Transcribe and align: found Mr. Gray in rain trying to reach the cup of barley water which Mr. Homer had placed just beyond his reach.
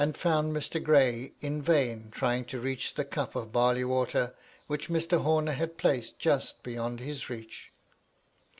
found 0.15 0.51
Mr. 0.51 0.81
Gray 0.83 1.33
in 1.41 1.63
rain 1.63 2.07
trying 2.09 2.43
to 2.45 2.59
reach 2.59 2.95
the 2.95 3.05
cup 3.05 3.35
of 3.35 3.51
barley 3.51 3.83
water 3.83 4.33
which 4.65 4.89
Mr. 4.89 5.21
Homer 5.21 5.51
had 5.53 5.77
placed 5.77 6.17
just 6.17 6.63
beyond 6.63 6.99
his 7.01 7.29
reach. 7.29 7.71